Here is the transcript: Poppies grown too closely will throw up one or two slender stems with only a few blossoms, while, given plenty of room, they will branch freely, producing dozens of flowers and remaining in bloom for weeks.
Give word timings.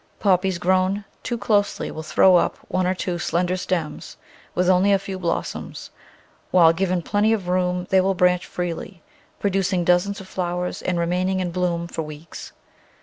Poppies 0.19 0.57
grown 0.57 1.05
too 1.21 1.37
closely 1.37 1.91
will 1.91 2.01
throw 2.01 2.35
up 2.35 2.57
one 2.69 2.87
or 2.87 2.95
two 2.95 3.19
slender 3.19 3.55
stems 3.55 4.17
with 4.55 4.67
only 4.67 4.91
a 4.91 4.97
few 4.97 5.19
blossoms, 5.19 5.91
while, 6.49 6.73
given 6.73 7.03
plenty 7.03 7.33
of 7.33 7.47
room, 7.47 7.85
they 7.91 8.01
will 8.01 8.15
branch 8.15 8.47
freely, 8.47 9.03
producing 9.39 9.83
dozens 9.85 10.19
of 10.19 10.27
flowers 10.27 10.81
and 10.81 10.97
remaining 10.97 11.39
in 11.39 11.51
bloom 11.51 11.87
for 11.87 12.01
weeks. 12.01 12.51